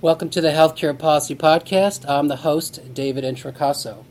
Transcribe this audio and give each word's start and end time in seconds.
Welcome 0.00 0.28
to 0.30 0.40
the 0.42 0.48
Healthcare 0.48 0.98
Policy 0.98 1.34
Podcast. 1.34 2.06
I'm 2.08 2.28
the 2.28 2.36
host, 2.36 2.92
David 2.92 3.24
Introcaso. 3.24 4.04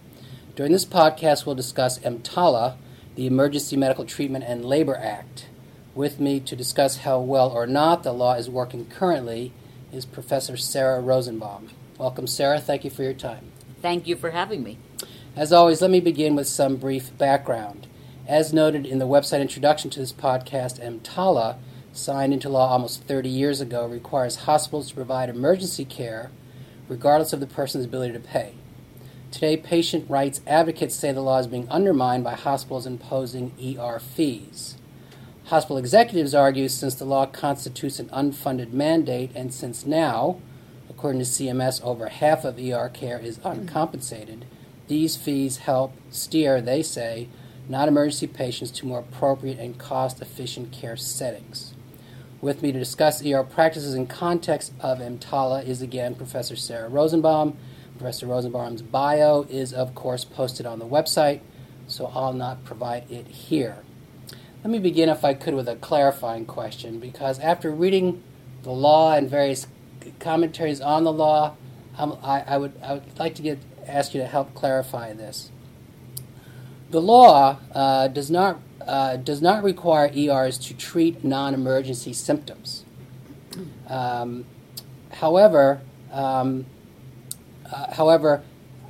During 0.55 0.71
this 0.71 0.85
podcast, 0.85 1.45
we'll 1.45 1.53
discuss 1.53 1.99
EMTALA, 1.99 2.77
the 3.15 3.27
Emergency 3.27 3.77
Medical 3.77 4.05
Treatment 4.05 4.43
and 4.47 4.65
Labor 4.65 4.95
Act. 4.95 5.47
With 5.93 6.19
me 6.19 6.39
to 6.39 6.55
discuss 6.55 6.97
how 6.97 7.19
well 7.19 7.49
or 7.49 7.67
not 7.67 8.01
the 8.01 8.11
law 8.11 8.33
is 8.33 8.49
working 8.49 8.85
currently 8.85 9.53
is 9.91 10.05
Professor 10.05 10.57
Sara 10.57 10.99
Rosenbaum. 10.99 11.69
Welcome, 11.99 12.25
Sara. 12.25 12.59
Thank 12.59 12.83
you 12.83 12.89
for 12.89 13.03
your 13.03 13.13
time. 13.13 13.51
Thank 13.81 14.07
you 14.07 14.15
for 14.15 14.31
having 14.31 14.63
me. 14.63 14.79
As 15.35 15.53
always, 15.53 15.81
let 15.81 15.91
me 15.91 15.99
begin 15.99 16.35
with 16.35 16.47
some 16.47 16.77
brief 16.77 17.15
background. 17.19 17.85
As 18.27 18.53
noted 18.53 18.87
in 18.87 18.97
the 18.97 19.07
website 19.07 19.41
introduction 19.41 19.91
to 19.91 19.99
this 19.99 20.13
podcast, 20.13 20.79
EMTALA 20.83 21.57
signed 21.93 22.33
into 22.33 22.49
law 22.49 22.69
almost 22.69 23.03
30 23.03 23.29
years 23.29 23.61
ago, 23.61 23.85
requires 23.85 24.35
hospitals 24.37 24.89
to 24.89 24.95
provide 24.95 25.29
emergency 25.29 25.85
care 25.85 26.31
regardless 26.89 27.33
of 27.33 27.39
the 27.39 27.47
person's 27.47 27.85
ability 27.85 28.13
to 28.13 28.19
pay. 28.19 28.53
Today, 29.31 29.57
patient 29.57 30.09
rights 30.09 30.41
advocates 30.45 30.95
say 30.95 31.11
the 31.11 31.21
law 31.21 31.39
is 31.39 31.47
being 31.47 31.67
undermined 31.69 32.23
by 32.23 32.35
hospitals 32.35 32.85
imposing 32.85 33.51
ER 33.59 33.99
fees. 33.99 34.75
Hospital 35.45 35.77
executives 35.77 36.35
argue 36.35 36.69
since 36.69 36.95
the 36.95 37.05
law 37.05 37.25
constitutes 37.25 37.99
an 37.99 38.09
unfunded 38.09 38.71
mandate 38.71 39.31
and 39.35 39.53
since 39.53 39.85
now, 39.85 40.39
according 40.89 41.19
to 41.19 41.25
CMS, 41.25 41.83
over 41.83 42.09
half 42.09 42.45
of 42.45 42.59
ER 42.59 42.89
care 42.93 43.19
is 43.19 43.39
uncompensated, 43.43 44.45
these 44.87 45.15
fees 45.15 45.57
help 45.57 45.93
steer, 46.09 46.61
they 46.61 46.83
say, 46.83 47.27
non 47.67 47.87
emergency 47.87 48.27
patients 48.27 48.71
to 48.71 48.85
more 48.85 48.99
appropriate 48.99 49.59
and 49.59 49.77
cost 49.77 50.21
efficient 50.21 50.71
care 50.71 50.97
settings. 50.97 51.72
With 52.43 52.61
me 52.61 52.73
to 52.73 52.77
discuss 52.77 53.25
ER 53.25 53.41
practices 53.41 53.95
in 53.95 54.05
context 54.05 54.73
of 54.81 54.99
EMTALA 54.99 55.65
is 55.65 55.81
again 55.81 56.13
Professor 56.13 56.57
Sara 56.57 56.89
Rosenbaum. 56.89 57.55
Professor 57.97 58.27
Rosenbaum's 58.27 58.81
bio 58.81 59.43
is, 59.43 59.71
of 59.71 59.95
course, 59.95 60.25
posted 60.25 60.65
on 60.65 60.79
the 60.79 60.85
website, 60.85 61.39
so 61.87 62.11
I'll 62.13 62.33
not 62.33 62.65
provide 62.65 63.09
it 63.09 63.27
here. 63.27 63.77
Let 64.61 64.71
me 64.71 64.79
begin, 64.79 65.07
if 65.07 65.23
I 65.23 65.35
could, 65.35 65.53
with 65.53 65.69
a 65.69 65.77
clarifying 65.77 66.45
question, 66.45 66.99
because 66.99 67.39
after 67.39 67.71
reading 67.71 68.21
the 68.63 68.71
law 68.71 69.13
and 69.13 69.29
various 69.29 69.67
commentaries 70.19 70.81
on 70.81 71.05
the 71.05 71.13
law, 71.13 71.55
um, 71.97 72.17
I, 72.21 72.41
I, 72.41 72.57
would, 72.57 72.73
I 72.83 72.95
would 72.95 73.17
like 73.17 73.35
to 73.35 73.41
get, 73.41 73.59
ask 73.87 74.13
you 74.13 74.19
to 74.19 74.27
help 74.27 74.53
clarify 74.53 75.13
this. 75.13 75.49
The 76.89 76.99
law 76.99 77.59
uh, 77.73 78.09
does 78.09 78.29
not 78.29 78.59
uh, 78.87 79.17
does 79.17 79.41
not 79.41 79.63
require 79.63 80.11
ERs 80.15 80.57
to 80.57 80.73
treat 80.73 81.23
non 81.23 81.53
emergency 81.53 82.13
symptoms. 82.13 82.85
Um, 83.87 84.45
however, 85.11 85.81
um, 86.11 86.65
uh, 87.71 87.93
however, 87.93 88.43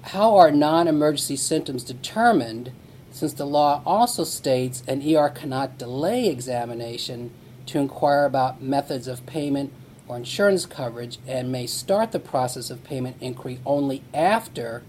how 0.03 0.35
are 0.35 0.51
non 0.51 0.87
emergency 0.87 1.35
symptoms 1.35 1.83
determined 1.83 2.71
since 3.11 3.33
the 3.33 3.45
law 3.45 3.81
also 3.85 4.23
states 4.23 4.83
an 4.87 5.01
ER 5.07 5.29
cannot 5.29 5.77
delay 5.77 6.27
examination 6.27 7.31
to 7.67 7.79
inquire 7.79 8.25
about 8.25 8.61
methods 8.61 9.07
of 9.07 9.25
payment 9.25 9.71
or 10.07 10.17
insurance 10.17 10.65
coverage 10.65 11.19
and 11.27 11.51
may 11.51 11.67
start 11.67 12.11
the 12.11 12.19
process 12.19 12.69
of 12.69 12.83
payment 12.83 13.15
inquiry 13.21 13.59
only 13.65 14.03
after 14.13 14.83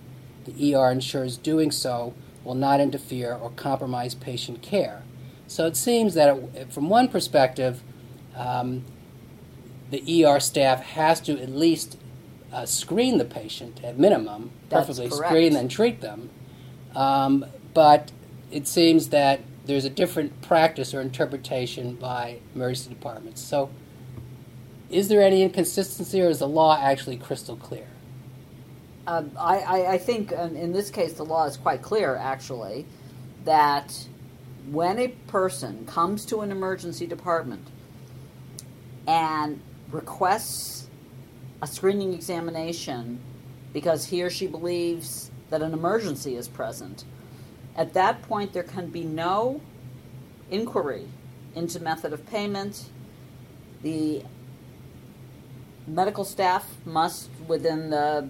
the 0.46 0.74
ER 0.74 0.90
ensures 0.90 1.36
doing 1.36 1.70
so 1.70 2.14
will 2.44 2.54
not 2.54 2.80
interfere 2.80 3.34
or 3.34 3.50
compromise 3.50 4.14
patient 4.14 4.62
care. 4.62 5.02
So 5.46 5.66
it 5.66 5.76
seems 5.76 6.14
that, 6.14 6.36
it, 6.54 6.72
from 6.72 6.88
one 6.88 7.08
perspective, 7.08 7.82
um, 8.36 8.84
the 9.90 10.24
ER 10.24 10.40
staff 10.40 10.82
has 10.82 11.20
to 11.22 11.40
at 11.40 11.50
least 11.50 11.98
uh, 12.52 12.66
screen 12.66 13.18
the 13.18 13.24
patient 13.24 13.82
at 13.82 13.98
minimum, 13.98 14.50
That's 14.68 14.86
perfectly 14.86 15.08
correct. 15.08 15.30
screen 15.30 15.56
and 15.56 15.70
treat 15.70 16.00
them. 16.00 16.30
Um, 16.94 17.44
but 17.72 18.12
it 18.50 18.68
seems 18.68 19.08
that 19.08 19.40
there's 19.66 19.84
a 19.84 19.90
different 19.90 20.42
practice 20.42 20.94
or 20.94 21.00
interpretation 21.00 21.94
by 21.94 22.38
emergency 22.54 22.90
departments. 22.90 23.40
So, 23.40 23.70
is 24.90 25.08
there 25.08 25.22
any 25.22 25.42
inconsistency, 25.42 26.20
or 26.20 26.28
is 26.28 26.38
the 26.38 26.48
law 26.48 26.78
actually 26.80 27.16
crystal 27.16 27.56
clear? 27.56 27.86
Um, 29.06 29.32
I, 29.38 29.58
I, 29.58 29.92
I 29.92 29.98
think 29.98 30.32
um, 30.32 30.56
in 30.56 30.72
this 30.72 30.90
case 30.90 31.12
the 31.14 31.24
law 31.24 31.44
is 31.44 31.56
quite 31.56 31.82
clear, 31.82 32.16
actually, 32.16 32.86
that 33.44 34.06
when 34.70 34.98
a 34.98 35.08
person 35.08 35.84
comes 35.86 36.24
to 36.26 36.40
an 36.40 36.50
emergency 36.50 37.06
department 37.06 37.66
and 39.06 39.60
requests 39.90 40.88
a 41.60 41.66
screening 41.66 42.14
examination 42.14 43.20
because 43.74 44.06
he 44.06 44.22
or 44.22 44.30
she 44.30 44.46
believes 44.46 45.30
that 45.50 45.60
an 45.60 45.74
emergency 45.74 46.36
is 46.36 46.48
present, 46.48 47.04
at 47.76 47.92
that 47.92 48.22
point 48.22 48.54
there 48.54 48.62
can 48.62 48.88
be 48.88 49.04
no 49.04 49.60
inquiry 50.50 51.06
into 51.54 51.78
method 51.80 52.12
of 52.12 52.24
payment. 52.26 52.88
The 53.82 54.22
medical 55.86 56.24
staff 56.24 56.66
must, 56.86 57.28
within 57.46 57.90
the 57.90 58.28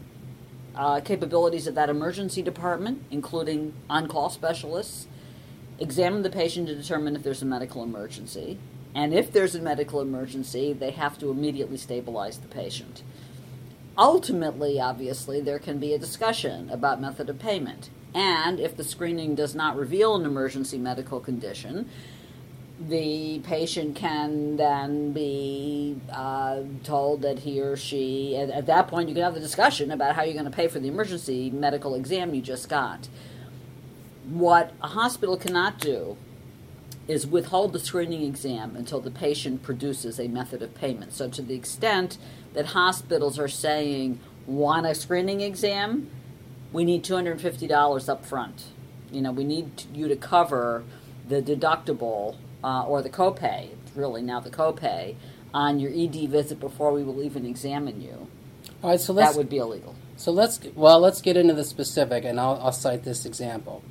uh, 0.74 1.00
capabilities 1.00 1.66
of 1.66 1.74
that 1.74 1.88
emergency 1.88 2.42
department, 2.42 3.02
including 3.10 3.74
on 3.88 4.08
call 4.08 4.30
specialists, 4.30 5.06
examine 5.78 6.22
the 6.22 6.30
patient 6.30 6.68
to 6.68 6.74
determine 6.74 7.16
if 7.16 7.22
there's 7.22 7.42
a 7.42 7.46
medical 7.46 7.82
emergency. 7.82 8.58
And 8.94 9.12
if 9.12 9.32
there's 9.32 9.54
a 9.54 9.60
medical 9.60 10.00
emergency, 10.00 10.72
they 10.72 10.92
have 10.92 11.18
to 11.18 11.30
immediately 11.30 11.76
stabilize 11.76 12.38
the 12.38 12.48
patient. 12.48 13.02
Ultimately, 13.98 14.80
obviously, 14.80 15.40
there 15.40 15.58
can 15.58 15.78
be 15.78 15.94
a 15.94 15.98
discussion 15.98 16.70
about 16.70 17.00
method 17.00 17.28
of 17.28 17.38
payment. 17.38 17.90
And 18.14 18.60
if 18.60 18.76
the 18.76 18.84
screening 18.84 19.34
does 19.34 19.54
not 19.54 19.76
reveal 19.76 20.14
an 20.14 20.24
emergency 20.24 20.78
medical 20.78 21.18
condition, 21.18 21.88
the 22.80 23.38
patient 23.40 23.94
can 23.94 24.56
then 24.56 25.12
be 25.12 26.00
uh, 26.10 26.60
told 26.82 27.22
that 27.22 27.40
he 27.40 27.60
or 27.60 27.76
she, 27.76 28.36
at, 28.36 28.50
at 28.50 28.66
that 28.66 28.88
point, 28.88 29.08
you 29.08 29.14
can 29.14 29.22
have 29.22 29.34
the 29.34 29.40
discussion 29.40 29.90
about 29.90 30.16
how 30.16 30.22
you're 30.22 30.34
going 30.34 30.44
to 30.44 30.50
pay 30.50 30.66
for 30.66 30.80
the 30.80 30.88
emergency 30.88 31.50
medical 31.50 31.94
exam 31.94 32.34
you 32.34 32.42
just 32.42 32.68
got. 32.68 33.08
What 34.28 34.72
a 34.82 34.88
hospital 34.88 35.36
cannot 35.36 35.78
do 35.78 36.16
is 37.06 37.26
withhold 37.26 37.72
the 37.72 37.78
screening 37.78 38.22
exam 38.22 38.74
until 38.76 39.00
the 39.00 39.10
patient 39.10 39.62
produces 39.62 40.18
a 40.18 40.26
method 40.26 40.62
of 40.62 40.74
payment. 40.74 41.12
So, 41.12 41.28
to 41.28 41.42
the 41.42 41.54
extent 41.54 42.18
that 42.54 42.66
hospitals 42.66 43.38
are 43.38 43.48
saying, 43.48 44.18
want 44.46 44.86
a 44.86 44.94
screening 44.94 45.42
exam, 45.42 46.10
we 46.72 46.84
need 46.84 47.04
$250 47.04 48.08
up 48.08 48.24
front. 48.24 48.64
You 49.12 49.20
know, 49.20 49.32
we 49.32 49.44
need 49.44 49.84
you 49.94 50.08
to 50.08 50.16
cover 50.16 50.82
the 51.28 51.40
deductible 51.40 52.36
uh, 52.64 52.84
or 52.86 53.02
the 53.02 53.10
copay, 53.10 53.68
really 53.94 54.22
now 54.22 54.40
the 54.40 54.50
copay, 54.50 55.14
on 55.52 55.78
your 55.78 55.92
ED 55.94 56.30
visit 56.30 56.58
before 56.58 56.92
we 56.92 57.04
will 57.04 57.22
even 57.22 57.44
examine 57.44 58.00
you. 58.00 58.26
All 58.82 58.90
right, 58.90 59.00
so 59.00 59.12
that 59.12 59.36
would 59.36 59.48
be 59.48 59.58
illegal. 59.58 59.94
So 60.16 60.32
let's 60.32 60.58
well 60.74 60.98
let's 60.98 61.20
get 61.20 61.36
into 61.36 61.54
the 61.54 61.64
specific, 61.64 62.24
and 62.24 62.40
I'll, 62.40 62.58
I'll 62.60 62.72
cite 62.72 63.04
this 63.04 63.26
example. 63.26 63.84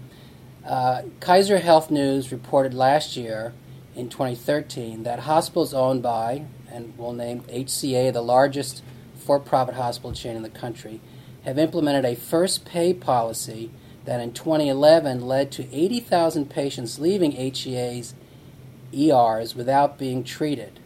Uh, 0.65 1.03
Kaiser 1.19 1.59
Health 1.59 1.91
News 1.91 2.31
reported 2.31 2.73
last 2.73 3.15
year 3.15 3.53
in 3.95 4.09
2013 4.09 5.03
that 5.03 5.19
hospitals 5.19 5.73
owned 5.73 6.01
by, 6.01 6.45
and 6.71 6.93
we'll 6.97 7.13
name 7.13 7.41
HCA, 7.41 8.11
the 8.11 8.21
largest 8.21 8.81
for 9.15 9.39
profit 9.39 9.75
hospital 9.75 10.13
chain 10.13 10.35
in 10.35 10.41
the 10.41 10.49
country, 10.49 10.99
have 11.43 11.59
implemented 11.59 12.05
a 12.05 12.15
first 12.15 12.65
pay 12.65 12.93
policy 12.93 13.71
that 14.05 14.19
in 14.19 14.33
2011 14.33 15.21
led 15.21 15.51
to 15.51 15.73
80,000 15.73 16.49
patients 16.49 16.99
leaving 16.99 17.33
HCA's 17.33 18.15
ERs 18.93 19.55
without 19.55 19.97
being 19.97 20.23
treated. 20.23 20.79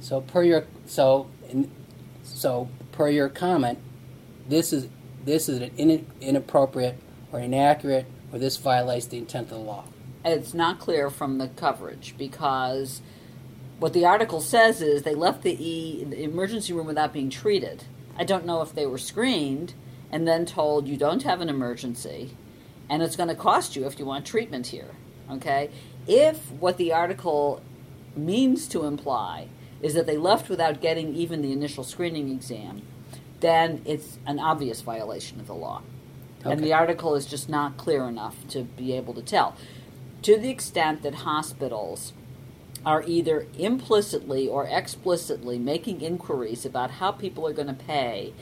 So 0.00 0.20
per 0.20 0.42
your 0.42 0.64
so 0.86 1.28
so 2.22 2.68
per 2.92 3.08
your 3.08 3.28
comment, 3.28 3.78
this 4.48 4.72
is 4.72 4.88
this 5.24 5.48
is 5.48 5.58
an 5.58 5.70
in, 5.76 6.06
inappropriate 6.20 6.98
or 7.32 7.40
inaccurate 7.40 8.06
or 8.32 8.38
this 8.38 8.56
violates 8.56 9.06
the 9.06 9.18
intent 9.18 9.50
of 9.50 9.58
the 9.58 9.64
law. 9.64 9.84
It's 10.24 10.54
not 10.54 10.78
clear 10.78 11.10
from 11.10 11.38
the 11.38 11.48
coverage 11.48 12.14
because 12.18 13.00
what 13.78 13.92
the 13.92 14.04
article 14.04 14.40
says 14.40 14.82
is 14.82 15.02
they 15.02 15.14
left 15.14 15.42
the, 15.42 15.56
e, 15.64 16.04
the 16.04 16.22
emergency 16.24 16.72
room 16.72 16.86
without 16.86 17.12
being 17.12 17.30
treated. 17.30 17.84
I 18.16 18.24
don't 18.24 18.44
know 18.44 18.60
if 18.60 18.74
they 18.74 18.86
were 18.86 18.98
screened 18.98 19.74
and 20.10 20.26
then 20.26 20.44
told 20.44 20.88
you 20.88 20.96
don't 20.96 21.22
have 21.22 21.40
an 21.40 21.48
emergency 21.48 22.36
and 22.90 23.02
it's 23.02 23.16
going 23.16 23.28
to 23.28 23.34
cost 23.34 23.76
you 23.76 23.86
if 23.86 23.98
you 23.98 24.04
want 24.04 24.26
treatment 24.26 24.68
here. 24.68 24.90
Okay? 25.30 25.70
If 26.08 26.50
what 26.52 26.78
the 26.78 26.92
article 26.92 27.62
means 28.16 28.66
to 28.68 28.84
imply 28.84 29.48
is 29.82 29.94
that 29.94 30.06
they 30.06 30.16
left 30.16 30.48
without 30.48 30.80
getting 30.80 31.14
even 31.14 31.42
the 31.42 31.52
initial 31.52 31.84
screening 31.84 32.30
exam, 32.30 32.82
then 33.40 33.82
it's 33.84 34.18
an 34.26 34.40
obvious 34.40 34.80
violation 34.80 35.38
of 35.38 35.46
the 35.46 35.54
law. 35.54 35.82
Okay. 36.40 36.50
And 36.50 36.64
the 36.64 36.72
article 36.72 37.14
is 37.14 37.26
just 37.26 37.48
not 37.48 37.76
clear 37.76 38.04
enough 38.04 38.36
to 38.48 38.62
be 38.62 38.94
able 38.94 39.14
to 39.14 39.22
tell. 39.22 39.54
To 40.22 40.36
the 40.36 40.50
extent 40.50 41.02
that 41.02 41.16
hospitals 41.16 42.12
are 42.86 43.02
either 43.06 43.46
implicitly 43.58 44.48
or 44.48 44.66
explicitly 44.66 45.58
making 45.58 46.00
inquiries 46.00 46.64
about 46.64 46.92
how 46.92 47.12
people 47.12 47.46
are 47.46 47.52
going 47.52 47.68
to 47.68 47.74
pay 47.74 48.32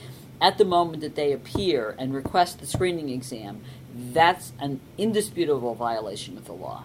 at 0.40 0.58
the 0.58 0.64
moment 0.64 1.00
that 1.00 1.16
they 1.16 1.32
appear 1.32 1.94
and 1.98 2.14
request 2.14 2.60
the 2.60 2.66
screening 2.66 3.08
exam, 3.08 3.62
that's 3.94 4.52
an 4.60 4.80
indisputable 4.98 5.74
violation 5.74 6.36
of 6.36 6.44
the 6.44 6.52
law. 6.52 6.84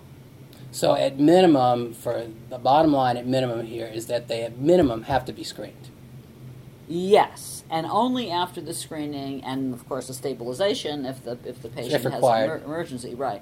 So, 0.72 0.96
at 0.96 1.20
minimum, 1.20 1.94
for 1.94 2.28
the 2.50 2.58
bottom 2.58 2.94
line, 2.94 3.18
at 3.18 3.28
minimum 3.28 3.66
here 3.66 3.88
is 3.88 4.08
that 4.08 4.30
they 4.30 4.44
at 4.44 4.58
minimum 4.58 5.04
have 5.04 5.26
to 5.26 5.34
be 5.34 5.44
screened. 5.44 5.90
Yes, 6.88 7.64
and 7.70 7.86
only 7.86 8.32
after 8.32 8.62
the 8.62 8.74
screening 8.74 9.44
and, 9.44 9.74
of 9.74 9.88
course, 9.88 10.08
the 10.08 10.14
stabilization 10.14 11.06
if 11.06 11.24
the 11.24 11.38
if 11.46 11.62
the 11.62 11.70
patient 11.70 11.94
If 11.94 12.04
has 12.04 12.24
an 12.24 12.44
emer- 12.44 12.62
emergency. 12.64 13.16
Right. 13.16 13.42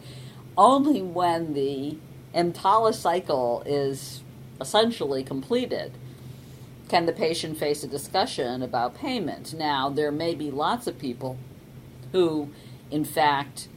Only 0.57 1.01
when 1.01 1.53
the 1.53 1.97
EMTALA 2.33 2.93
cycle 2.93 3.63
is 3.65 4.21
essentially 4.59 5.23
completed 5.23 5.93
can 6.89 7.05
the 7.05 7.13
patient 7.13 7.57
face 7.57 7.83
a 7.83 7.87
discussion 7.87 8.61
about 8.63 8.95
payment. 8.95 9.53
Now, 9.53 9.89
there 9.89 10.11
may 10.11 10.35
be 10.35 10.51
lots 10.51 10.87
of 10.87 10.97
people 10.97 11.37
who, 12.11 12.49
in 12.91 13.05
fact, 13.05 13.67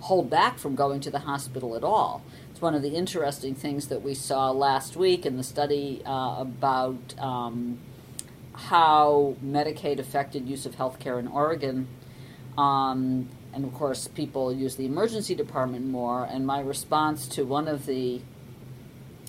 hold 0.00 0.30
back 0.30 0.58
from 0.58 0.74
going 0.74 1.00
to 1.00 1.10
the 1.10 1.20
hospital 1.20 1.74
at 1.76 1.84
all. 1.84 2.22
It's 2.50 2.60
one 2.60 2.74
of 2.74 2.82
the 2.82 2.94
interesting 2.94 3.54
things 3.54 3.88
that 3.88 4.02
we 4.02 4.14
saw 4.14 4.50
last 4.50 4.96
week 4.96 5.26
in 5.26 5.36
the 5.36 5.42
study 5.42 6.02
uh, 6.04 6.36
about 6.38 7.14
um, 7.18 7.78
how 8.54 9.36
Medicaid 9.44 9.98
affected 9.98 10.48
use 10.48 10.66
of 10.66 10.76
healthcare 10.76 11.18
in 11.18 11.28
Oregon. 11.28 11.88
Um, 12.56 13.28
and 13.52 13.64
of 13.64 13.72
course, 13.74 14.08
people 14.08 14.52
use 14.52 14.76
the 14.76 14.86
emergency 14.86 15.34
department 15.34 15.86
more. 15.86 16.24
And 16.24 16.46
my 16.46 16.60
response 16.60 17.28
to 17.28 17.44
one 17.44 17.68
of 17.68 17.86
the 17.86 18.20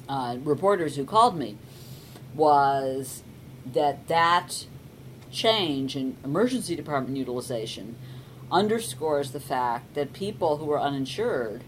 uh, 0.08 0.38
reporters 0.44 0.96
who 0.96 1.06
called 1.06 1.38
me 1.38 1.58
was 2.36 3.24
that 3.74 4.08
that 4.08 4.66
change 5.32 5.96
in 5.96 6.18
emergency 6.24 6.76
department 6.76 7.16
utilization 7.16 7.96
underscores 8.52 9.32
the 9.32 9.40
fact 9.40 9.94
that 9.94 10.14
people 10.14 10.58
who 10.58 10.72
are 10.72 10.80
uninsured 10.80 11.64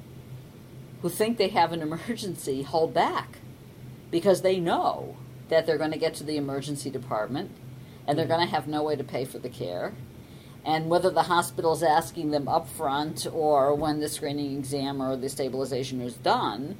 who 1.02 1.10
think 1.10 1.38
they 1.38 1.50
have 1.50 1.72
an 1.72 1.82
emergency 1.82 2.64
hold 2.64 2.94
back 2.94 3.40
because 4.10 4.42
they 4.42 4.60
know 4.60 5.16
that 5.50 5.66
they're 5.66 5.78
going 5.78 5.92
to 5.92 5.98
get 5.98 6.14
to 6.16 6.24
the 6.24 6.38
emergency 6.38 6.90
department 6.90 7.52
and 8.08 8.18
they're 8.18 8.26
going 8.26 8.46
to 8.46 8.54
have 8.54 8.68
no 8.68 8.84
way 8.84 8.96
to 8.96 9.04
pay 9.04 9.26
for 9.26 9.40
the 9.40 9.50
care. 9.50 9.94
And 10.64 10.90
whether 10.90 11.10
the 11.10 11.24
hospital's 11.24 11.82
asking 11.82 12.32
them 12.32 12.48
up 12.48 12.68
front 12.70 13.26
or 13.32 13.74
when 13.74 14.00
the 14.00 14.10
screening 14.10 14.58
exam 14.58 15.02
or 15.02 15.16
the 15.16 15.30
stabilization 15.30 16.02
is 16.02 16.16
done 16.16 16.78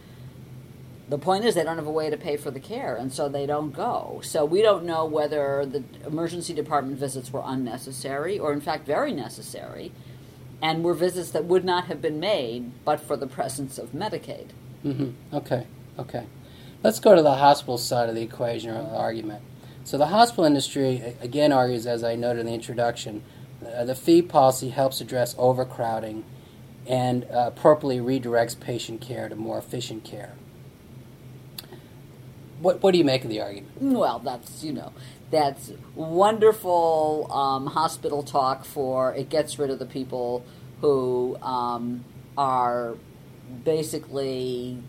the 1.10 1.18
point 1.18 1.44
is 1.44 1.56
they 1.56 1.64
don't 1.64 1.78
have 1.78 1.88
a 1.88 1.92
way 1.92 2.10
to 2.10 2.18
pay 2.18 2.38
for 2.38 2.52
the 2.52 2.60
care 2.60 2.96
and 2.96 3.12
so 3.12 3.28
they 3.28 3.46
don't 3.46 3.72
go 3.72 4.22
so 4.24 4.46
we 4.46 4.62
don't 4.62 4.86
know 4.86 5.06
whether 5.06 5.66
the 5.66 5.84
emergency 6.06 6.54
department 6.54 6.98
visits 6.98 7.32
were 7.32 7.44
unnecessary 7.46 8.40
or 8.40 8.54
in 8.54 8.62
fact 8.62 8.86
very 8.86 9.14
necessary 9.14 9.92
and 10.62 10.84
were 10.84 10.94
visits 10.94 11.32
that 11.32 11.46
would 11.46 11.66
not 11.66 11.86
have 11.86 12.02
been 12.02 12.20
made 12.20 12.72
but 12.86 13.00
for 13.00 13.18
the 13.18 13.28
presence 13.28 13.78
of 13.78 13.92
medicaid 13.92 14.50
hmm 14.84 15.12
Okay, 15.34 15.66
okay. 16.00 16.26
Let's 16.84 17.00
go 17.00 17.16
to 17.16 17.22
the 17.22 17.36
hospital 17.36 17.78
side 17.78 18.10
of 18.10 18.16
the 18.16 18.24
equation 18.24 18.72
or 18.72 18.82
the 18.82 18.96
argument. 18.96 19.44
So 19.84 19.98
the 19.98 20.08
hospital 20.08 20.46
industry 20.46 21.16
again 21.22 21.52
argues, 21.52 21.86
as 21.86 22.04
I 22.04 22.16
noted 22.16 22.42
in 22.42 22.46
the 22.48 22.54
introduction, 22.54 23.24
uh, 23.66 23.86
the 23.86 23.96
fee 23.96 24.22
policy 24.22 24.70
helps 24.70 25.02
address 25.02 25.36
overcrowding 25.38 26.24
and 26.88 27.26
uh, 27.26 27.52
appropriately 27.56 28.00
redirects 28.00 28.60
patient 28.60 29.02
care 29.02 29.30
to 29.30 29.36
more 29.36 29.60
efficient 29.60 30.04
care. 30.04 30.34
What, 32.62 32.84
what 32.84 32.92
do 32.92 33.00
you 33.00 33.04
make 33.04 33.24
of 33.24 33.30
the 33.30 33.42
argument? 33.42 33.72
Well, 33.82 34.20
that's 34.20 34.64
you 34.64 34.72
know, 34.72 34.94
that's 35.32 35.72
wonderful 35.96 37.28
um, 37.32 37.68
hospital 37.68 38.22
talk 38.22 38.66
for 38.66 39.14
it 39.16 39.30
gets 39.30 39.58
rid 39.58 39.70
of 39.70 39.80
the 39.80 39.86
people 39.86 40.46
who 40.82 41.38
um, 41.42 42.06
are 42.38 42.96
basically 43.64 44.82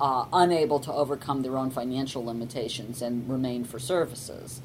uh, 0.00 0.26
unable 0.32 0.80
to 0.80 0.92
overcome 0.92 1.42
their 1.42 1.56
own 1.56 1.70
financial 1.70 2.24
limitations 2.24 3.02
and 3.02 3.28
remain 3.28 3.64
for 3.64 3.78
services. 3.78 4.60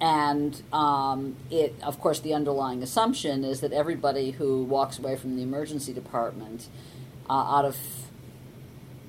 And 0.00 0.60
um, 0.72 1.36
it, 1.50 1.74
of 1.82 2.00
course, 2.00 2.20
the 2.20 2.34
underlying 2.34 2.82
assumption 2.82 3.44
is 3.44 3.60
that 3.60 3.72
everybody 3.72 4.32
who 4.32 4.62
walks 4.64 4.98
away 4.98 5.16
from 5.16 5.36
the 5.36 5.42
emergency 5.42 5.92
department 5.92 6.68
uh, 7.30 7.32
out 7.32 7.64
of 7.64 7.76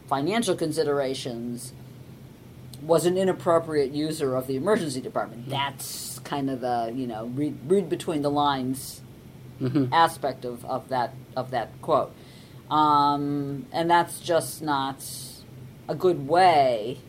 financial 0.08 0.56
considerations 0.56 1.74
was 2.82 3.06
an 3.06 3.18
inappropriate 3.18 3.92
user 3.92 4.36
of 4.36 4.48
the 4.48 4.56
emergency 4.56 5.02
department. 5.02 5.50
That's 5.50 6.20
kind 6.20 6.50
of 6.50 6.62
the 6.62 6.92
you 6.96 7.08
know 7.08 7.26
read, 7.28 7.58
read 7.68 7.90
between 7.90 8.22
the 8.22 8.32
lines 8.32 9.02
Mhm. 9.62 9.90
aspect 9.92 10.46
of, 10.46 10.64
of 10.66 10.90
that 10.90 11.14
of 11.36 11.50
that 11.52 11.70
quote, 11.82 12.12
um, 12.70 13.66
and 13.72 13.90
that's 13.90 14.20
just 14.20 14.62
not 14.62 15.04
a 15.88 15.96
good 15.96 16.28
way 16.28 17.00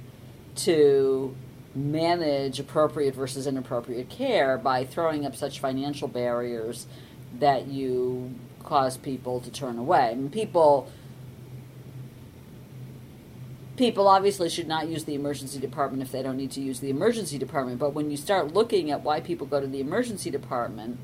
to 0.57 1.35
manage 1.75 2.59
appropriate 2.59 3.15
versus 3.15 3.47
inappropriate 3.47 4.09
care 4.09 4.57
by 4.57 4.85
throwing 4.85 5.27
up 5.27 5.37
such 5.37 5.61
financial 5.61 6.09
barriers 6.09 6.87
that 7.39 7.69
you 7.69 8.35
cause 8.65 8.97
people 8.97 9.41
to 9.41 9.51
turn 9.51 9.79
away. 9.79 10.09
I 10.11 10.15
mean, 10.15 10.31
people 10.31 10.89
people 13.79 14.09
obviously 14.09 14.49
should 14.51 14.69
not 14.69 14.89
use 14.89 15.05
the 15.05 15.15
emergency 15.15 15.59
department 15.59 16.03
if 16.03 16.13
they 16.13 16.23
don't 16.23 16.37
need 16.37 16.51
to 16.51 16.61
use 16.61 16.81
the 16.81 16.91
emergency 16.91 17.39
department. 17.39 17.79
But 17.79 17.95
when 17.95 18.11
you 18.11 18.17
start 18.17 18.53
looking 18.53 18.91
at 18.91 19.03
why 19.03 19.21
people 19.21 19.47
go 19.47 19.61
to 19.61 19.67
the 19.67 19.81
emergency 19.81 20.31
department, 20.31 20.99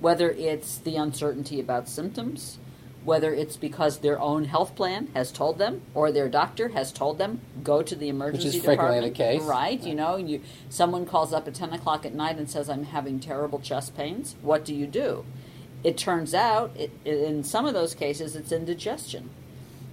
whether 0.00 0.30
it's 0.30 0.78
the 0.78 0.96
uncertainty 0.96 1.60
about 1.60 1.88
symptoms, 1.88 2.58
whether 3.04 3.32
it's 3.32 3.56
because 3.56 3.98
their 3.98 4.18
own 4.18 4.44
health 4.46 4.74
plan 4.74 5.08
has 5.14 5.30
told 5.30 5.58
them 5.58 5.82
or 5.94 6.10
their 6.10 6.28
doctor 6.28 6.68
has 6.68 6.92
told 6.92 7.18
them 7.18 7.40
go 7.62 7.82
to 7.82 7.94
the 7.94 8.08
emergency 8.08 8.46
Which 8.48 8.54
is 8.56 8.60
department. 8.62 8.88
frequently 9.04 9.10
the 9.10 9.38
case. 9.38 9.42
right? 9.48 9.80
You 9.80 9.94
know, 9.94 10.16
you 10.16 10.40
someone 10.68 11.06
calls 11.06 11.32
up 11.32 11.46
at 11.46 11.54
ten 11.54 11.72
o'clock 11.72 12.04
at 12.04 12.14
night 12.14 12.38
and 12.38 12.50
says 12.50 12.68
I'm 12.68 12.84
having 12.84 13.20
terrible 13.20 13.60
chest 13.60 13.96
pains. 13.96 14.34
What 14.42 14.64
do 14.64 14.74
you 14.74 14.86
do? 14.86 15.24
It 15.84 15.96
turns 15.96 16.34
out, 16.34 16.72
it, 16.76 16.90
in 17.04 17.44
some 17.44 17.64
of 17.64 17.72
those 17.72 17.94
cases, 17.94 18.34
it's 18.34 18.50
indigestion, 18.50 19.30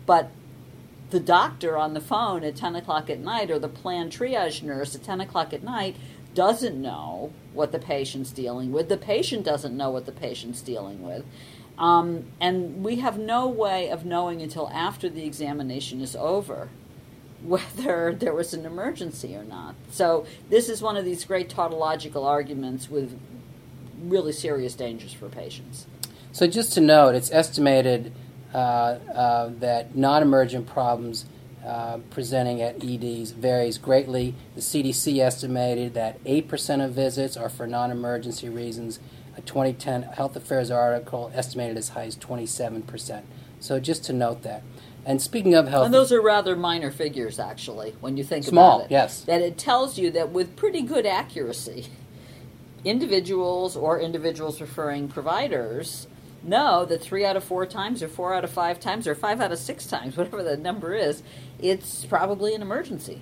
but 0.07 0.31
the 1.09 1.19
doctor 1.19 1.77
on 1.77 1.93
the 1.93 2.01
phone 2.01 2.43
at 2.43 2.55
10 2.55 2.75
o'clock 2.75 3.09
at 3.09 3.19
night 3.19 3.51
or 3.51 3.59
the 3.59 3.69
plan 3.69 4.09
triage 4.09 4.63
nurse 4.63 4.95
at 4.95 5.03
10 5.03 5.21
o'clock 5.21 5.53
at 5.53 5.63
night 5.63 5.95
doesn't 6.33 6.81
know 6.81 7.31
what 7.53 7.71
the 7.71 7.79
patient's 7.79 8.31
dealing 8.31 8.71
with. 8.71 8.89
The 8.89 8.97
patient 8.97 9.45
doesn't 9.45 9.75
know 9.75 9.89
what 9.89 10.05
the 10.05 10.11
patient's 10.11 10.61
dealing 10.61 11.01
with. 11.01 11.23
Um, 11.77 12.25
and 12.39 12.83
we 12.83 12.97
have 12.97 13.17
no 13.17 13.47
way 13.47 13.89
of 13.89 14.05
knowing 14.05 14.41
until 14.41 14.69
after 14.69 15.09
the 15.09 15.25
examination 15.25 16.01
is 16.01 16.15
over 16.15 16.69
whether 17.43 18.13
there 18.13 18.33
was 18.33 18.53
an 18.53 18.65
emergency 18.65 19.35
or 19.35 19.43
not. 19.43 19.75
So, 19.91 20.25
this 20.49 20.67
is 20.67 20.81
one 20.81 20.97
of 20.97 21.05
these 21.05 21.25
great 21.25 21.49
tautological 21.49 22.25
arguments 22.25 22.89
with 22.89 23.19
really 24.01 24.31
serious 24.31 24.73
dangers 24.73 25.13
for 25.13 25.29
patients. 25.29 25.85
So 26.31 26.47
just 26.47 26.73
to 26.73 26.81
note, 26.81 27.15
it's 27.15 27.31
estimated 27.31 28.11
that 28.55 29.95
non-emergent 29.95 30.67
problems 30.67 31.25
uh, 31.65 31.97
presenting 32.11 32.61
at 32.61 32.83
EDs 32.83 33.31
varies 33.31 33.77
greatly. 33.77 34.35
The 34.55 34.61
CDC 34.61 35.19
estimated 35.19 35.93
that 35.95 36.23
8% 36.23 36.85
of 36.85 36.91
visits 36.93 37.35
are 37.35 37.49
for 37.49 37.65
non-emergency 37.65 38.49
reasons. 38.49 38.99
A 39.37 39.41
2010 39.41 40.03
Health 40.03 40.35
Affairs 40.35 40.69
article 40.71 41.31
estimated 41.33 41.75
as 41.77 41.89
high 41.89 42.05
as 42.05 42.15
27%. 42.15 43.23
So 43.59 43.79
just 43.79 44.03
to 44.05 44.13
note 44.13 44.43
that. 44.43 44.61
And 45.07 45.21
speaking 45.21 45.53
of 45.53 45.67
health, 45.67 45.85
And 45.85 45.93
those 45.93 46.11
are 46.11 46.21
rather 46.21 46.55
minor 46.55 46.89
figures, 46.91 47.39
actually, 47.39 47.95
when 47.99 48.15
you 48.17 48.23
think 48.23 48.43
Small, 48.45 48.77
about 48.77 48.85
it. 48.85 48.91
yes. 48.91 49.21
That 49.21 49.41
it 49.41 49.57
tells 49.57 49.97
you 49.99 50.09
that 50.11 50.29
with 50.31 50.55
pretty 50.55 50.81
good 50.81 51.05
accuracy, 51.05 51.87
individuals 52.83 53.75
or 53.75 53.99
individuals 53.99 54.61
referring 54.61 55.07
providers 55.07 56.07
know 56.47 56.85
that 56.85 57.01
three 57.01 57.25
out 57.25 57.35
of 57.35 57.43
four 57.43 57.65
times, 57.65 58.01
or 58.03 58.07
four 58.07 58.33
out 58.33 58.43
of 58.43 58.49
five 58.49 58.79
times, 58.79 59.07
or 59.07 59.15
five 59.15 59.41
out 59.41 59.51
of 59.51 59.59
six 59.59 59.85
times, 59.85 60.17
whatever 60.17 60.43
the 60.43 60.57
number 60.57 60.93
is, 60.93 61.23
it's 61.59 62.05
probably 62.05 62.53
an 62.55 62.61
emergency. 62.61 63.21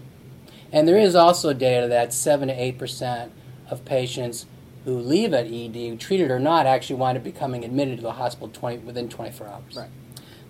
And 0.72 0.88
there 0.88 0.98
is 0.98 1.16
also 1.16 1.54
data 1.54 1.88
that 1.88 2.14
7 2.14 2.48
to 2.48 2.56
8% 2.56 3.30
of 3.70 3.86
patients 3.86 4.48
who 4.86 4.98
leave 4.98 5.34
at 5.34 5.46
ED, 5.46 6.00
treated 6.00 6.32
or 6.32 6.40
not, 6.40 6.66
actually 6.66 6.96
wind 6.96 7.18
up 7.18 7.24
becoming 7.24 7.64
admitted 7.64 7.98
to 7.98 8.02
the 8.02 8.14
hospital 8.14 8.50
20, 8.50 8.80
within 8.80 9.08
24 9.08 9.48
hours. 9.48 9.76
Right. 9.76 9.90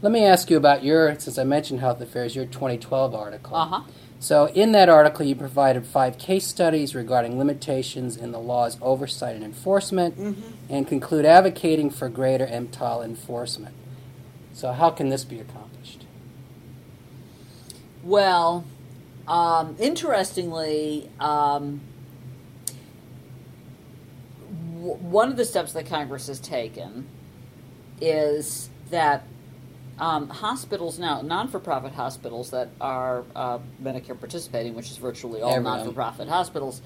Let 0.01 0.11
me 0.11 0.25
ask 0.25 0.49
you 0.49 0.57
about 0.57 0.83
your, 0.83 1.17
since 1.19 1.37
I 1.37 1.43
mentioned 1.43 1.81
Health 1.81 2.01
Affairs, 2.01 2.35
your 2.35 2.45
2012 2.45 3.13
article. 3.13 3.55
Uh 3.55 3.65
huh. 3.65 3.81
So, 4.23 4.47
in 4.47 4.71
that 4.71 4.87
article, 4.87 5.25
you 5.25 5.35
provided 5.35 5.85
five 5.85 6.17
case 6.17 6.47
studies 6.47 6.95
regarding 6.95 7.37
limitations 7.37 8.15
in 8.15 8.31
the 8.31 8.39
law's 8.39 8.77
oversight 8.81 9.35
and 9.35 9.43
enforcement 9.43 10.37
and 10.69 10.87
conclude 10.87 11.25
advocating 11.25 11.89
for 11.89 12.07
greater 12.07 12.47
EMTALA 12.47 13.03
enforcement. 13.03 13.75
So, 14.53 14.71
how 14.71 14.91
can 14.91 15.09
this 15.09 15.25
be 15.25 15.39
accomplished? 15.39 16.05
Well, 18.01 18.63
Um, 19.27 19.77
interestingly, 19.79 21.09
um, 21.19 21.79
w- 24.75 24.95
one 24.95 25.29
of 25.31 25.37
the 25.37 25.45
steps 25.45 25.71
that 25.73 25.85
Congress 25.85 26.27
has 26.27 26.41
taken 26.41 27.07
is 28.01 28.69
that 28.89 29.23
um, 29.99 30.29
hospitals 30.29 30.97
now, 30.97 31.21
non-for-profit 31.21 31.93
hospitals 31.93 32.49
that 32.51 32.69
are 32.81 33.23
uh, 33.35 33.59
Medicare 33.81 34.19
participating, 34.19 34.73
which 34.73 34.89
is 34.89 34.97
virtually 34.97 35.41
all 35.41 35.51
Everyone. 35.51 35.77
non-for-profit 35.77 36.27
hospitals, 36.27 36.81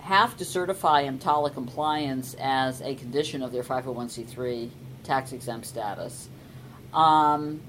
have 0.00 0.36
to 0.38 0.44
certify 0.44 1.04
EMTALA 1.04 1.52
compliance 1.52 2.34
as 2.40 2.80
a 2.80 2.94
condition 2.94 3.42
of 3.42 3.52
their 3.52 3.62
501c3 3.62 4.70
tax 5.04 5.32
exempt 5.32 5.66
status. 5.66 6.28
Um, 6.94 7.60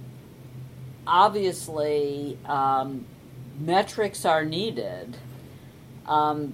obviously, 1.06 2.38
um, 2.46 3.06
metrics 3.60 4.25
are 4.25 4.46
needed, 4.46 5.18
um, 6.08 6.54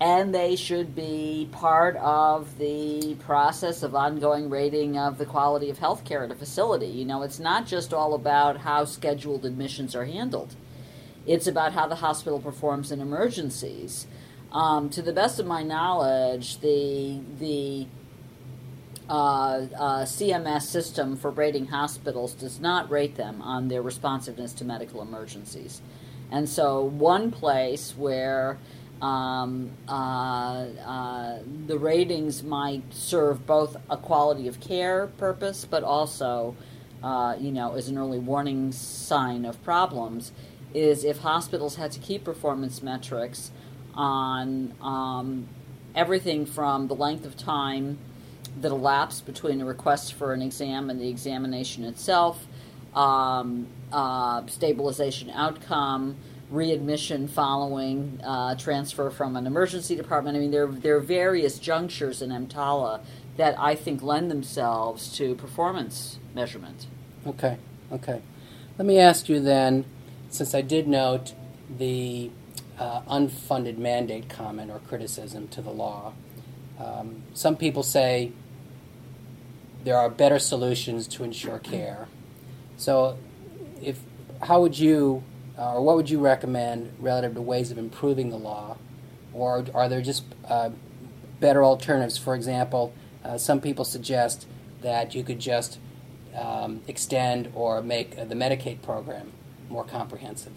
and 0.00 0.34
they 0.34 0.56
should 0.56 0.94
be 0.94 1.48
part 1.52 1.96
of 1.96 2.58
the 2.58 3.16
process 3.20 3.82
of 3.82 3.94
ongoing 3.94 4.50
rating 4.50 4.98
of 4.98 5.16
the 5.16 5.24
quality 5.24 5.70
of 5.70 5.78
health 5.78 6.04
care 6.04 6.24
at 6.24 6.30
a 6.30 6.34
facility. 6.34 6.86
You 6.86 7.06
know, 7.06 7.22
it's 7.22 7.38
not 7.38 7.66
just 7.66 7.94
all 7.94 8.12
about 8.14 8.58
how 8.58 8.84
scheduled 8.84 9.46
admissions 9.46 9.96
are 9.96 10.04
handled. 10.04 10.54
It's 11.26 11.46
about 11.46 11.72
how 11.72 11.86
the 11.86 11.96
hospital 11.96 12.38
performs 12.38 12.92
in 12.92 13.00
emergencies. 13.00 14.06
Um, 14.52 14.90
to 14.90 15.02
the 15.02 15.12
best 15.12 15.40
of 15.40 15.46
my 15.46 15.62
knowledge, 15.62 16.60
the 16.60 17.20
the 17.38 17.86
uh, 19.08 19.66
uh, 19.78 20.04
CMS 20.04 20.62
system 20.62 21.16
for 21.16 21.30
rating 21.30 21.66
hospitals 21.66 22.34
does 22.34 22.60
not 22.60 22.90
rate 22.90 23.16
them 23.16 23.40
on 23.40 23.68
their 23.68 23.82
responsiveness 23.82 24.52
to 24.54 24.64
medical 24.64 25.00
emergencies. 25.00 25.80
And 26.30 26.48
so, 26.48 26.82
one 26.82 27.30
place 27.30 27.94
where 27.96 28.58
um, 29.02 29.70
uh, 29.88 29.92
uh, 29.92 31.38
the 31.66 31.78
ratings 31.78 32.42
might 32.42 32.82
serve 32.90 33.46
both 33.46 33.76
a 33.90 33.96
quality 33.96 34.48
of 34.48 34.60
care 34.60 35.08
purpose, 35.18 35.66
but 35.68 35.82
also, 35.82 36.56
uh, 37.02 37.36
you 37.38 37.52
know, 37.52 37.74
as 37.74 37.88
an 37.88 37.98
early 37.98 38.18
warning 38.18 38.72
sign 38.72 39.44
of 39.44 39.62
problems, 39.62 40.32
is 40.72 41.04
if 41.04 41.18
hospitals 41.18 41.76
had 41.76 41.92
to 41.92 42.00
keep 42.00 42.24
performance 42.24 42.82
metrics 42.82 43.50
on 43.94 44.74
um, 44.80 45.48
everything 45.94 46.46
from 46.46 46.88
the 46.88 46.94
length 46.94 47.24
of 47.24 47.36
time 47.36 47.98
that 48.60 48.70
elapsed 48.70 49.26
between 49.26 49.60
a 49.60 49.64
request 49.64 50.14
for 50.14 50.32
an 50.32 50.40
exam 50.40 50.88
and 50.88 51.00
the 51.00 51.08
examination 51.08 51.84
itself, 51.84 52.46
um, 52.94 53.66
uh, 53.92 54.44
stabilization 54.46 55.28
outcome, 55.30 56.16
readmission 56.50 57.26
following 57.28 58.20
uh, 58.24 58.54
transfer 58.54 59.10
from 59.10 59.36
an 59.36 59.46
emergency 59.46 59.96
department. 59.96 60.36
I 60.36 60.40
mean, 60.40 60.50
there, 60.50 60.66
there 60.66 60.96
are 60.96 61.00
various 61.00 61.58
junctures 61.58 62.22
in 62.22 62.30
EMTALA 62.30 63.00
that 63.36 63.58
I 63.58 63.74
think 63.74 64.02
lend 64.02 64.30
themselves 64.30 65.14
to 65.16 65.34
performance 65.34 66.18
measurement. 66.34 66.86
Okay, 67.26 67.58
okay. 67.92 68.22
Let 68.78 68.86
me 68.86 68.98
ask 68.98 69.28
you 69.28 69.40
then, 69.40 69.84
since 70.28 70.54
I 70.54 70.60
did 70.60 70.86
note 70.86 71.34
the 71.68 72.30
uh, 72.78 73.00
unfunded 73.02 73.78
mandate 73.78 74.28
comment 74.28 74.70
or 74.70 74.78
criticism 74.80 75.48
to 75.48 75.62
the 75.62 75.70
law, 75.70 76.12
um, 76.78 77.22
some 77.34 77.56
people 77.56 77.82
say 77.82 78.32
there 79.84 79.96
are 79.96 80.10
better 80.10 80.38
solutions 80.38 81.06
to 81.06 81.24
ensure 81.24 81.58
care. 81.58 82.08
So, 82.76 83.18
if 83.80 84.00
how 84.42 84.60
would 84.60 84.78
you, 84.78 85.22
uh, 85.58 85.74
or 85.74 85.82
what 85.82 85.96
would 85.96 86.10
you 86.10 86.20
recommend 86.20 86.94
relative 86.98 87.34
to 87.34 87.42
ways 87.42 87.70
of 87.70 87.78
improving 87.78 88.30
the 88.30 88.36
law, 88.36 88.76
or 89.32 89.64
are 89.74 89.88
there 89.88 90.02
just 90.02 90.24
uh, 90.48 90.70
better 91.40 91.64
alternatives? 91.64 92.18
For 92.18 92.34
example, 92.34 92.92
uh, 93.24 93.38
some 93.38 93.60
people 93.60 93.84
suggest 93.84 94.46
that 94.82 95.14
you 95.14 95.24
could 95.24 95.40
just 95.40 95.78
um, 96.34 96.82
extend 96.86 97.50
or 97.54 97.82
make 97.82 98.18
uh, 98.18 98.24
the 98.24 98.34
Medicaid 98.34 98.82
program 98.82 99.32
more 99.68 99.84
comprehensive. 99.84 100.52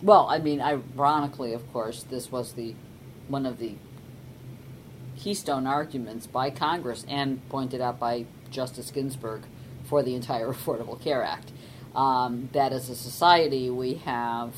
Well, 0.00 0.26
I 0.28 0.38
mean, 0.38 0.60
ironically, 0.60 1.52
of 1.52 1.70
course, 1.72 2.02
this 2.02 2.32
was 2.32 2.54
the 2.54 2.74
one 3.28 3.46
of 3.46 3.58
the 3.58 3.74
keystone 5.16 5.66
arguments 5.66 6.26
by 6.26 6.50
Congress 6.50 7.04
and 7.08 7.46
pointed 7.48 7.80
out 7.80 8.00
by 8.00 8.26
Justice 8.50 8.90
Ginsburg 8.90 9.42
for 9.84 10.02
the 10.02 10.14
entire 10.14 10.48
Affordable 10.52 11.00
Care 11.00 11.22
Act. 11.22 11.52
Um, 11.94 12.48
that 12.52 12.72
as 12.72 12.88
a 12.88 12.96
society 12.96 13.68
we 13.68 13.94
have 13.94 14.54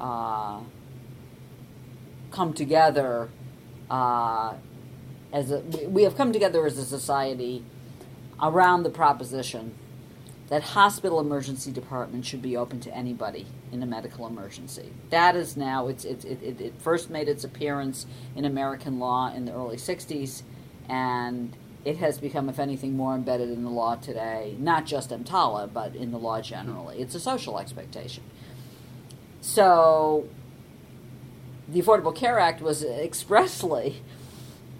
uh, 0.00 0.60
come 2.32 2.52
together 2.52 3.28
uh, 3.88 4.54
as 5.32 5.50
a, 5.52 5.60
we- 5.88 6.02
have 6.02 6.16
come 6.16 6.32
together 6.32 6.66
as 6.66 6.78
a 6.78 6.84
society 6.84 7.64
around 8.42 8.82
the 8.82 8.90
proposition 8.90 9.74
that 10.48 10.62
hospital 10.62 11.18
emergency 11.20 11.72
departments 11.72 12.28
should 12.28 12.42
be 12.42 12.56
open 12.56 12.78
to 12.80 12.94
anybody 12.94 13.46
in 13.72 13.82
a 13.82 13.86
medical 13.86 14.26
emergency. 14.26 14.92
That 15.10 15.34
is 15.36 15.56
now 15.56 15.88
it's 15.88 16.04
it, 16.04 16.24
it, 16.24 16.42
it, 16.42 16.60
it 16.60 16.74
first 16.80 17.10
made 17.10 17.28
its 17.28 17.44
appearance 17.44 18.06
in 18.36 18.44
American 18.44 18.98
law 18.98 19.32
in 19.34 19.44
the 19.44 19.52
early 19.52 19.76
'60s, 19.76 20.42
and 20.88 21.56
it 21.86 21.98
has 21.98 22.18
become, 22.18 22.48
if 22.48 22.58
anything, 22.58 22.96
more 22.96 23.14
embedded 23.14 23.48
in 23.48 23.62
the 23.62 23.70
law 23.70 23.94
today. 23.94 24.56
Not 24.58 24.86
just 24.86 25.10
EMTALA, 25.10 25.72
but 25.72 25.94
in 25.94 26.10
the 26.10 26.18
law 26.18 26.40
generally. 26.40 26.98
It's 26.98 27.14
a 27.14 27.20
social 27.20 27.60
expectation. 27.60 28.24
So, 29.40 30.28
the 31.68 31.80
Affordable 31.80 32.14
Care 32.14 32.40
Act 32.40 32.60
was 32.60 32.82
expressly 32.82 34.02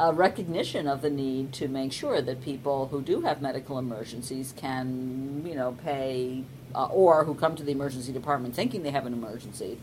a 0.00 0.12
recognition 0.12 0.88
of 0.88 1.00
the 1.00 1.08
need 1.08 1.52
to 1.52 1.68
make 1.68 1.92
sure 1.92 2.20
that 2.20 2.42
people 2.42 2.88
who 2.88 3.00
do 3.00 3.20
have 3.20 3.40
medical 3.40 3.78
emergencies 3.78 4.52
can, 4.56 5.44
you 5.46 5.54
know, 5.54 5.76
pay, 5.84 6.42
uh, 6.74 6.86
or 6.86 7.24
who 7.24 7.36
come 7.36 7.54
to 7.54 7.62
the 7.62 7.70
emergency 7.70 8.12
department 8.12 8.52
thinking 8.52 8.82
they 8.82 8.90
have 8.90 9.06
an 9.06 9.12
emergency, 9.12 9.78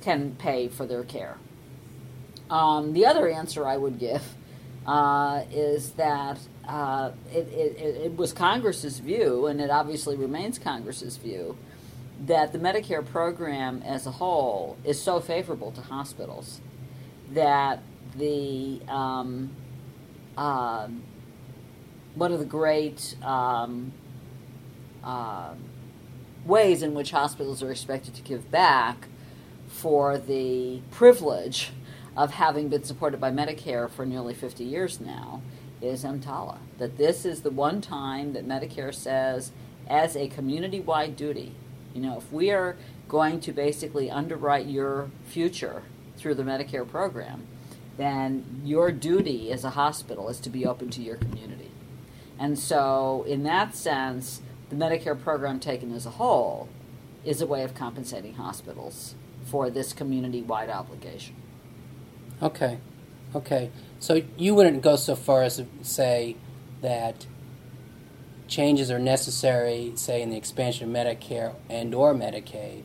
can 0.00 0.34
pay 0.40 0.66
for 0.66 0.86
their 0.86 1.04
care. 1.04 1.36
Um, 2.50 2.94
the 2.94 3.06
other 3.06 3.28
answer 3.28 3.64
I 3.64 3.76
would 3.76 4.00
give 4.00 4.34
uh, 4.88 5.44
is 5.52 5.90
that 5.92 6.38
uh, 6.66 7.10
it, 7.30 7.46
it, 7.48 7.96
it 8.04 8.16
was 8.16 8.32
Congress's 8.32 9.00
view, 9.00 9.46
and 9.46 9.60
it 9.60 9.68
obviously 9.68 10.16
remains 10.16 10.58
Congress's 10.58 11.18
view, 11.18 11.58
that 12.24 12.52
the 12.52 12.58
Medicare 12.58 13.04
program 13.04 13.82
as 13.84 14.06
a 14.06 14.10
whole 14.12 14.78
is 14.84 15.00
so 15.00 15.20
favorable 15.20 15.70
to 15.72 15.82
hospitals 15.82 16.62
that 17.32 17.82
the 18.16 18.80
um, 18.88 19.50
um, 20.38 21.02
one 22.14 22.32
of 22.32 22.38
the 22.38 22.46
great 22.46 23.14
um, 23.22 23.92
uh, 25.04 25.52
ways 26.46 26.82
in 26.82 26.94
which 26.94 27.10
hospitals 27.10 27.62
are 27.62 27.70
expected 27.70 28.14
to 28.14 28.22
give 28.22 28.50
back 28.50 29.06
for 29.68 30.16
the 30.16 30.80
privilege 30.90 31.72
of 32.18 32.32
having 32.32 32.68
been 32.68 32.82
supported 32.82 33.20
by 33.20 33.30
Medicare 33.30 33.88
for 33.88 34.04
nearly 34.04 34.34
50 34.34 34.64
years 34.64 35.00
now 35.00 35.40
is 35.80 36.02
EMTALA. 36.02 36.58
That 36.78 36.98
this 36.98 37.24
is 37.24 37.42
the 37.42 37.50
one 37.50 37.80
time 37.80 38.32
that 38.32 38.46
Medicare 38.46 38.92
says, 38.92 39.52
as 39.88 40.16
a 40.16 40.26
community 40.26 40.80
wide 40.80 41.14
duty, 41.14 41.54
you 41.94 42.02
know, 42.02 42.18
if 42.18 42.32
we 42.32 42.50
are 42.50 42.76
going 43.08 43.38
to 43.42 43.52
basically 43.52 44.10
underwrite 44.10 44.66
your 44.66 45.10
future 45.26 45.84
through 46.16 46.34
the 46.34 46.42
Medicare 46.42 46.86
program, 46.86 47.46
then 47.96 48.62
your 48.64 48.90
duty 48.90 49.52
as 49.52 49.62
a 49.62 49.70
hospital 49.70 50.28
is 50.28 50.40
to 50.40 50.50
be 50.50 50.66
open 50.66 50.90
to 50.90 51.00
your 51.00 51.16
community. 51.16 51.70
And 52.36 52.58
so, 52.58 53.24
in 53.28 53.44
that 53.44 53.76
sense, 53.76 54.42
the 54.70 54.76
Medicare 54.76 55.18
program 55.18 55.60
taken 55.60 55.94
as 55.94 56.04
a 56.04 56.10
whole 56.10 56.68
is 57.24 57.40
a 57.40 57.46
way 57.46 57.62
of 57.62 57.74
compensating 57.74 58.34
hospitals 58.34 59.14
for 59.44 59.70
this 59.70 59.92
community 59.92 60.42
wide 60.42 60.68
obligation. 60.68 61.36
Okay, 62.42 62.78
okay. 63.34 63.70
So 63.98 64.22
you 64.36 64.54
wouldn't 64.54 64.82
go 64.82 64.96
so 64.96 65.16
far 65.16 65.42
as 65.42 65.56
to 65.56 65.66
say 65.82 66.36
that 66.82 67.26
changes 68.46 68.90
are 68.90 68.98
necessary, 68.98 69.92
say 69.96 70.22
in 70.22 70.30
the 70.30 70.36
expansion 70.36 70.88
of 70.88 70.94
Medicare 70.94 71.54
and 71.68 71.94
or 71.94 72.14
Medicaid. 72.14 72.84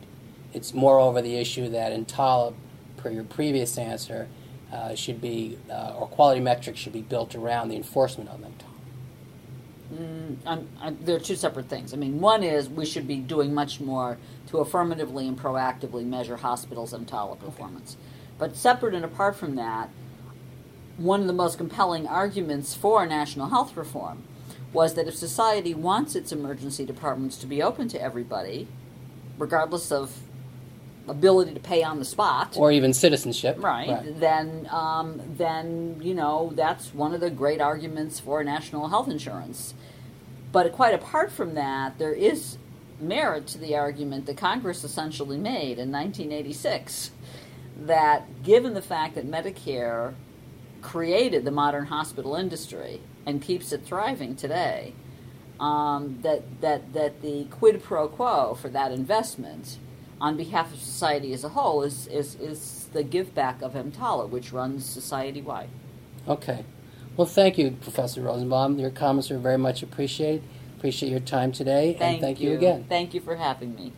It's 0.52 0.74
more 0.74 0.96
moreover 0.96 1.22
the 1.22 1.36
issue 1.36 1.68
that 1.70 1.92
in 1.92 2.04
per 2.04 3.10
your 3.10 3.24
previous 3.24 3.78
answer, 3.78 4.28
uh, 4.72 4.94
should 4.94 5.20
be 5.20 5.58
uh, 5.70 5.94
or 5.96 6.08
quality 6.08 6.40
metrics 6.40 6.80
should 6.80 6.92
be 6.92 7.02
built 7.02 7.34
around 7.34 7.68
the 7.68 7.76
enforcement 7.76 8.28
of 8.30 8.40
them. 8.40 8.54
Mm, 9.94 10.36
I'm, 10.46 10.68
I'm, 10.80 10.98
there 11.04 11.16
are 11.16 11.20
two 11.20 11.36
separate 11.36 11.68
things. 11.68 11.94
I 11.94 11.96
mean, 11.96 12.20
one 12.20 12.42
is 12.42 12.68
we 12.68 12.86
should 12.86 13.06
be 13.06 13.16
doing 13.16 13.54
much 13.54 13.80
more 13.80 14.18
to 14.48 14.58
affirmatively 14.58 15.28
and 15.28 15.38
proactively 15.38 16.04
measure 16.04 16.36
hospitals' 16.36 16.92
EMTALA 16.92 17.38
performance. 17.38 17.96
But 18.38 18.56
separate 18.56 18.94
and 18.94 19.04
apart 19.04 19.36
from 19.36 19.56
that, 19.56 19.90
one 20.96 21.20
of 21.20 21.26
the 21.26 21.32
most 21.32 21.58
compelling 21.58 22.06
arguments 22.06 22.74
for 22.74 23.04
national 23.06 23.48
health 23.48 23.76
reform 23.76 24.22
was 24.72 24.94
that 24.94 25.06
if 25.06 25.16
society 25.16 25.74
wants 25.74 26.14
its 26.14 26.32
emergency 26.32 26.84
departments 26.84 27.36
to 27.38 27.46
be 27.46 27.62
open 27.62 27.88
to 27.88 28.00
everybody, 28.00 28.66
regardless 29.38 29.92
of 29.92 30.20
ability 31.06 31.52
to 31.54 31.60
pay 31.60 31.82
on 31.82 31.98
the 31.98 32.04
spot, 32.04 32.56
or 32.56 32.72
even 32.72 32.92
citizenship. 32.92 33.56
right, 33.62 34.02
then 34.18 34.68
um, 34.70 35.20
then 35.36 36.00
you 36.02 36.14
know 36.14 36.52
that's 36.54 36.94
one 36.94 37.14
of 37.14 37.20
the 37.20 37.30
great 37.30 37.60
arguments 37.60 38.18
for 38.18 38.42
national 38.42 38.88
health 38.88 39.08
insurance. 39.08 39.74
But 40.50 40.72
quite 40.72 40.94
apart 40.94 41.32
from 41.32 41.54
that, 41.54 41.98
there 41.98 42.12
is 42.12 42.58
merit 43.00 43.46
to 43.48 43.58
the 43.58 43.76
argument 43.76 44.26
that 44.26 44.36
Congress 44.36 44.84
essentially 44.84 45.36
made 45.36 45.78
in 45.78 45.90
1986 45.90 47.10
that 47.76 48.42
given 48.42 48.74
the 48.74 48.82
fact 48.82 49.14
that 49.14 49.28
Medicare 49.28 50.14
created 50.82 51.44
the 51.44 51.50
modern 51.50 51.86
hospital 51.86 52.34
industry 52.34 53.00
and 53.26 53.40
keeps 53.42 53.72
it 53.72 53.84
thriving 53.84 54.36
today, 54.36 54.92
um, 55.58 56.18
that, 56.22 56.60
that, 56.60 56.92
that 56.92 57.22
the 57.22 57.44
quid 57.44 57.82
pro 57.82 58.08
quo 58.08 58.54
for 58.54 58.68
that 58.68 58.92
investment 58.92 59.78
on 60.20 60.36
behalf 60.36 60.72
of 60.72 60.78
society 60.78 61.32
as 61.32 61.44
a 61.44 61.50
whole 61.50 61.82
is, 61.82 62.06
is, 62.08 62.34
is 62.36 62.88
the 62.92 63.02
give 63.02 63.34
back 63.34 63.62
of 63.62 63.74
EMTALA, 63.74 64.28
which 64.28 64.52
runs 64.52 64.84
society 64.84 65.42
wide. 65.42 65.68
Okay. 66.28 66.64
Well, 67.16 67.26
thank 67.26 67.58
you, 67.58 67.72
Professor 67.80 68.22
Rosenbaum. 68.22 68.78
Your 68.78 68.90
comments 68.90 69.30
are 69.30 69.38
very 69.38 69.58
much 69.58 69.82
appreciated. 69.82 70.42
Appreciate 70.76 71.10
your 71.10 71.20
time 71.20 71.52
today, 71.52 71.96
Thank 71.98 72.14
and 72.14 72.20
thank 72.20 72.40
you. 72.40 72.50
you 72.50 72.56
again. 72.56 72.84
Thank 72.88 73.14
you 73.14 73.20
for 73.20 73.36
having 73.36 73.74
me. 73.74 73.92